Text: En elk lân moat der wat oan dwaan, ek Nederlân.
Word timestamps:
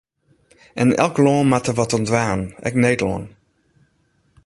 En 0.81 0.89
elk 1.03 1.15
lân 1.23 1.45
moat 1.51 1.65
der 1.67 1.75
wat 1.79 1.93
oan 1.95 2.05
dwaan, 2.09 2.41
ek 2.67 2.75
Nederlân. 2.83 3.25